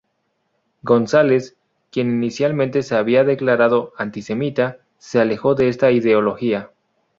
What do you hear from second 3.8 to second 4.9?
antisemita,